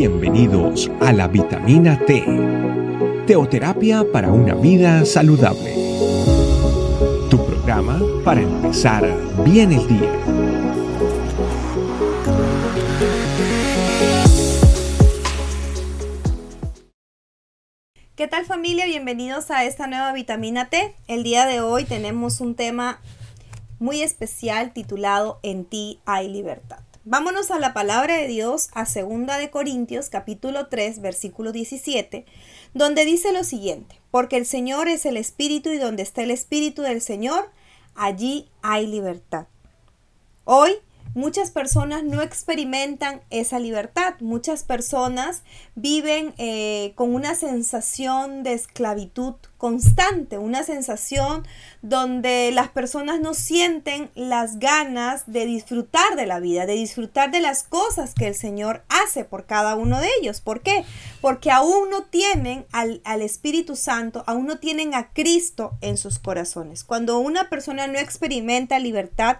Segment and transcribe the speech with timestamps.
[0.00, 2.24] Bienvenidos a la vitamina T,
[3.26, 5.74] teoterapia para una vida saludable.
[7.28, 9.04] Tu programa para empezar
[9.44, 10.10] bien el día.
[18.16, 18.86] ¿Qué tal familia?
[18.86, 20.94] Bienvenidos a esta nueva vitamina T.
[21.08, 23.02] El día de hoy tenemos un tema
[23.78, 26.89] muy especial titulado En ti hay libertad.
[27.10, 32.24] Vámonos a la palabra de Dios a 2 de Corintios capítulo 3 versículo 17,
[32.72, 36.82] donde dice lo siguiente: Porque el Señor es el espíritu y donde está el espíritu
[36.82, 37.50] del Señor,
[37.96, 39.48] allí hay libertad.
[40.44, 40.70] Hoy
[41.14, 44.14] Muchas personas no experimentan esa libertad.
[44.20, 45.42] Muchas personas
[45.74, 51.46] viven eh, con una sensación de esclavitud constante, una sensación
[51.82, 57.40] donde las personas no sienten las ganas de disfrutar de la vida, de disfrutar de
[57.40, 60.40] las cosas que el Señor hace por cada uno de ellos.
[60.40, 60.84] ¿Por qué?
[61.20, 66.20] Porque aún no tienen al, al Espíritu Santo, aún no tienen a Cristo en sus
[66.20, 66.84] corazones.
[66.84, 69.38] Cuando una persona no experimenta libertad,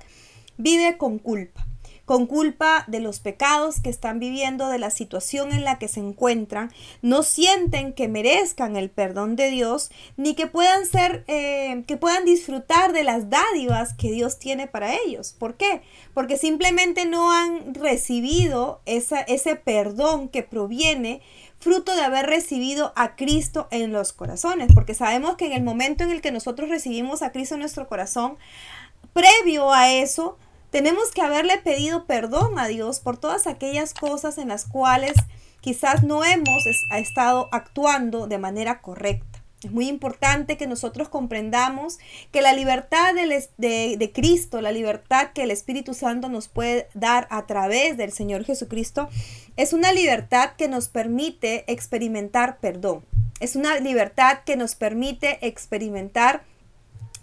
[0.60, 1.66] vive con culpa,
[2.04, 6.00] con culpa de los pecados que están viviendo, de la situación en la que se
[6.00, 6.72] encuentran,
[7.02, 12.24] no sienten que merezcan el perdón de Dios, ni que puedan ser, eh, que puedan
[12.24, 15.36] disfrutar de las dádivas que Dios tiene para ellos.
[15.38, 15.82] ¿Por qué?
[16.12, 21.22] Porque simplemente no han recibido ese perdón que proviene
[21.60, 26.02] fruto de haber recibido a Cristo en los corazones, porque sabemos que en el momento
[26.02, 28.38] en el que nosotros recibimos a Cristo en nuestro corazón,
[29.12, 30.38] previo a eso,
[30.70, 35.14] tenemos que haberle pedido perdón a Dios por todas aquellas cosas en las cuales
[35.60, 39.30] quizás no hemos estado actuando de manera correcta.
[39.62, 41.98] Es muy importante que nosotros comprendamos
[42.32, 47.26] que la libertad de, de, Cristo, la libertad que el Espíritu Santo nos puede dar
[47.30, 49.10] a través del Señor Jesucristo,
[49.56, 53.04] es una libertad que nos permite experimentar perdón.
[53.38, 56.42] Es una libertad que nos permite experimentar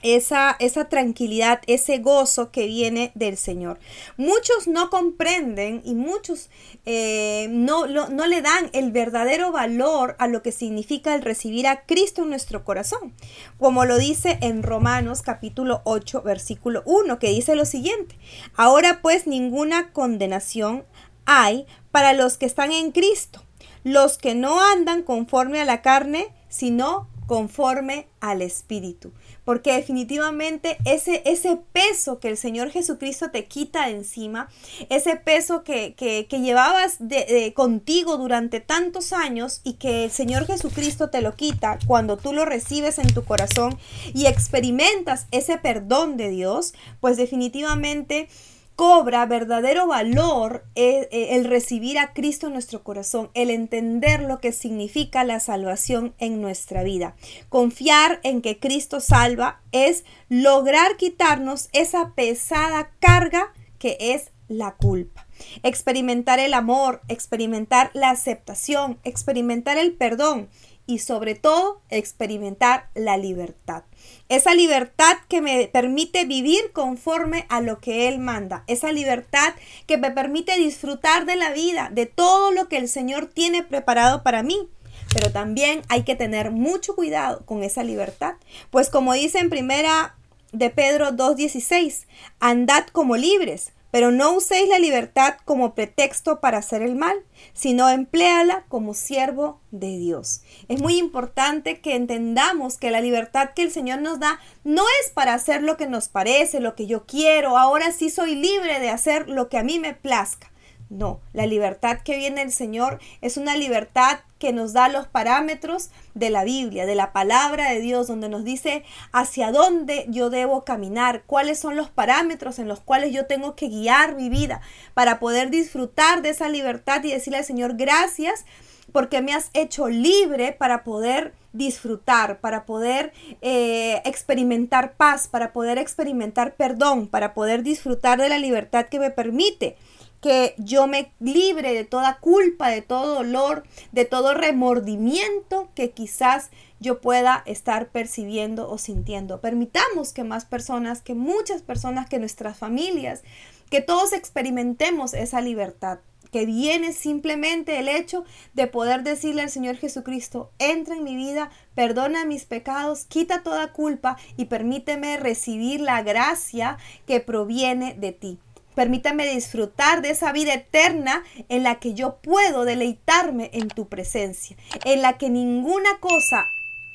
[0.03, 3.79] esa, esa tranquilidad, ese gozo que viene del Señor.
[4.15, 6.49] Muchos no comprenden y muchos
[6.85, 11.85] eh, no, no le dan el verdadero valor a lo que significa el recibir a
[11.85, 13.13] Cristo en nuestro corazón,
[13.57, 18.15] como lo dice en Romanos capítulo 8 versículo 1, que dice lo siguiente,
[18.55, 20.85] ahora pues ninguna condenación
[21.25, 23.43] hay para los que están en Cristo,
[23.83, 29.11] los que no andan conforme a la carne, sino conforme al Espíritu.
[29.45, 34.49] Porque definitivamente ese, ese peso que el Señor Jesucristo te quita de encima,
[34.89, 35.93] ese peso que,
[36.31, 42.17] llevabas de, contigo durante tantos años y que el Señor Jesucristo te lo quita cuando
[42.17, 43.77] tú lo recibes en tu corazón
[44.13, 48.29] y experimentas ese perdón de Dios, pues definitivamente
[48.77, 54.39] cobra verdadero valor eh, eh, el, recibir a Cristo en nuestro corazón, el entender lo
[54.39, 57.15] que significa la salvación en nuestra vida.
[57.49, 65.25] Confiar en que Cristo salva es lograr quitarnos esa pesada carga que es la culpa.
[65.63, 70.49] Experimentar el amor, experimentar la aceptación, experimentar el perdón
[70.87, 73.83] y sobre todo experimentar la libertad.
[74.29, 78.63] Esa libertad que me permite vivir conforme a lo que Él manda.
[78.67, 79.53] Esa libertad
[79.85, 84.23] que me permite disfrutar de la vida, de todo lo que el Señor tiene preparado
[84.23, 84.69] para mí.
[85.13, 88.35] Pero también hay que tener mucho cuidado con esa libertad.
[88.71, 90.15] Pues como dice en primera
[90.53, 92.05] de Pedro 2.16,
[92.39, 97.17] andad como libres, pero no uséis la libertad como pretexto para hacer el mal,
[97.53, 100.41] sino empléala como siervo de Dios.
[100.67, 105.11] Es muy importante que entendamos que la libertad que el Señor nos da no es
[105.11, 108.89] para hacer lo que nos parece, lo que yo quiero, ahora sí soy libre de
[108.89, 110.51] hacer lo que a mí me plazca.
[110.89, 115.89] No, la libertad que viene del Señor es una libertad que nos da los parámetros
[116.13, 120.63] de la Biblia, de la palabra de Dios, donde nos dice hacia dónde yo debo
[120.63, 124.61] caminar, cuáles son los parámetros en los cuales yo tengo que guiar mi vida
[124.93, 128.45] para poder disfrutar de esa libertad y decirle al Señor gracias
[128.93, 135.77] porque me has hecho libre para poder disfrutar, para poder eh, experimentar paz, para poder
[135.79, 139.75] experimentar perdón, para poder disfrutar de la libertad que me permite
[140.21, 146.49] que yo me libre de toda culpa, de todo dolor, de todo remordimiento que quizás
[146.79, 149.41] yo pueda estar percibiendo o sintiendo.
[149.41, 153.23] Permitamos que más personas, que muchas personas, que nuestras familias,
[153.69, 155.99] que todos experimentemos esa libertad
[156.31, 161.51] que viene simplemente el hecho de poder decirle al Señor Jesucristo, entra en mi vida,
[161.75, 168.39] perdona mis pecados, quita toda culpa y permíteme recibir la gracia que proviene de ti.
[168.77, 174.55] Permíteme disfrutar de esa vida eterna en la que yo puedo deleitarme en tu presencia,
[174.85, 176.45] en la que ninguna cosa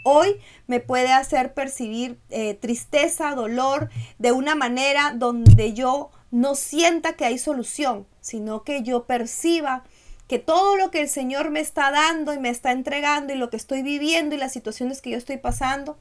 [0.05, 0.37] hoy
[0.69, 3.91] me puede hacer percibir eh, tristeza, dolor,
[4.21, 9.83] de una manera donde yo no sienta que hay solución, sino que yo perciba
[10.29, 13.51] que todo lo que el Señor me está dando y me está entregando y lo
[13.51, 15.99] que estoy viviendo y las situaciones que yo estoy pasando,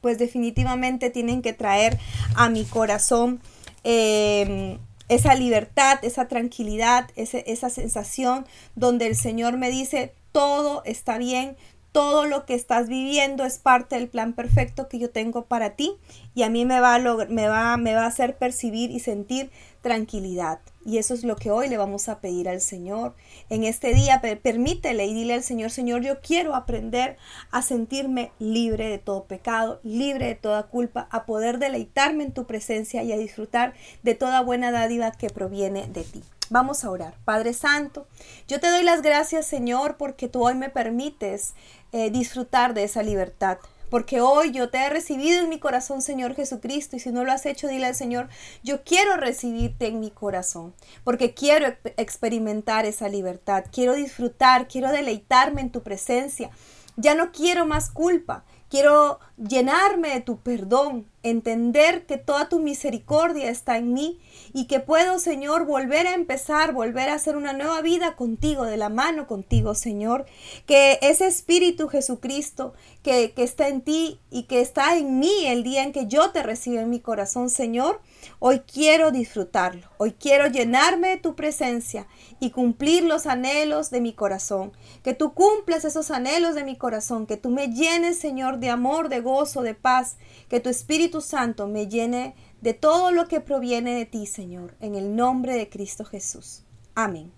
[0.00, 2.00] pues definitivamente tienen que traer
[2.34, 3.40] a mi corazón
[3.84, 11.56] em, esa libertad, esa tranquilidad, esa sensación donde el Señor me dice, todo está bien,
[11.92, 15.92] todo lo que estás viviendo es parte del plan perfecto que yo tengo para ti
[16.34, 19.50] y a mí me va a, me va, me va a hacer percibir y sentir
[19.80, 20.58] tranquilidad.
[20.84, 23.14] Y eso es lo que hoy le vamos a pedir al Señor.
[23.48, 27.16] En este día, permítele y dile al Señor, Señor, yo quiero aprender
[27.50, 32.46] a sentirme libre de todo pecado, libre de toda culpa, a poder deleitarme en tu
[32.46, 36.22] presencia y a disfrutar de toda buena dádiva que proviene de ti.
[36.50, 37.14] Vamos a orar.
[37.24, 38.06] Padre Santo,
[38.46, 41.54] yo te doy las gracias, Señor, porque tú hoy me permites
[41.92, 43.58] eh, disfrutar de esa libertad.
[43.90, 47.32] Porque hoy yo te he recibido en mi corazón, Señor Jesucristo, y si no lo
[47.32, 48.28] has hecho, dile al Señor,
[48.62, 55.60] yo quiero recibirte en mi corazón, porque quiero experimentar esa libertad, quiero disfrutar, quiero deleitarme
[55.60, 56.50] en tu presencia.
[56.96, 63.50] Ya no quiero más culpa, quiero llenarme de tu perdón, entender que toda tu misericordia
[63.50, 64.20] está en mí
[64.52, 68.76] y que puedo, Señor, volver a empezar, volver a hacer una nueva vida contigo, de
[68.76, 70.26] la mano contigo, Señor.
[70.66, 75.64] Que ese Espíritu Jesucristo que, que está en ti y que está en mí el
[75.64, 78.00] día en que yo te recibo en mi corazón, Señor,
[78.38, 82.06] hoy quiero disfrutarlo, hoy quiero llenarme de tu presencia
[82.38, 84.72] y cumplir los anhelos de mi corazón.
[85.02, 89.08] Que tú cumplas esos anhelos de mi corazón, que tú me llenes, Señor, de amor,
[89.08, 90.16] de gozo, de paz,
[90.48, 94.94] que tu Espíritu Santo me llene de todo lo que proviene de ti, Señor, en
[94.94, 96.62] el nombre de Cristo Jesús.
[96.94, 97.32] Amén.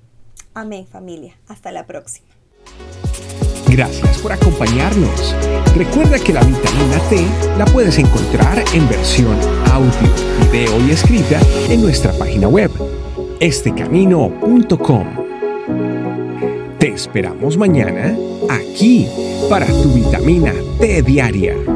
[0.53, 1.38] Amén, familia.
[1.49, 2.29] Hasta la próxima.
[3.69, 5.35] Gracias por acompañarnos.
[5.75, 7.27] Recuerda que la vitamina T
[7.59, 9.37] la puedes encontrar en versión
[9.71, 9.91] audio,
[10.50, 12.71] video y escrita en nuestra página web,
[13.41, 15.06] estecamino.com.
[16.79, 18.17] Te esperamos mañana
[18.49, 19.09] aquí
[19.50, 21.75] para tu vitamina T diaria.